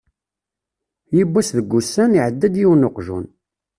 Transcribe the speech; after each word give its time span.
Yiwwas 1.15 1.49
deg 1.57 1.67
wussan, 1.71 2.11
iεedda-d 2.17 2.55
yiwen 2.59 2.87
weqjun. 2.87 3.25